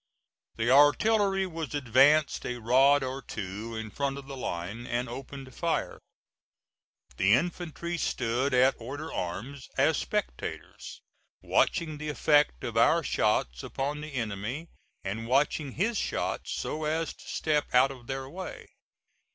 The 0.55 0.71
artillery 0.71 1.45
was 1.45 1.75
advanced 1.75 2.43
a 2.43 2.57
rod 2.57 3.03
or 3.03 3.21
two 3.21 3.75
in 3.75 3.91
front 3.91 4.17
of 4.17 4.25
the 4.25 4.35
line, 4.35 4.87
and 4.87 5.07
opened 5.07 5.53
fire. 5.53 5.99
The 7.17 7.33
infantry 7.33 7.99
stood 7.99 8.51
at 8.51 8.73
order 8.81 9.13
arms 9.13 9.69
as 9.77 9.97
spectators, 9.97 11.03
watching 11.43 11.99
the 11.99 12.09
effect 12.09 12.63
of 12.63 12.75
our 12.77 13.03
shots 13.03 13.61
upon 13.61 14.01
the 14.01 14.15
enemy, 14.15 14.69
and 15.03 15.27
watching 15.27 15.73
his 15.73 15.99
shots 15.99 16.51
so 16.51 16.85
as 16.85 17.13
to 17.13 17.27
step 17.27 17.65
out 17.71 17.91
of 17.91 18.07
their 18.07 18.27
way. 18.27 18.65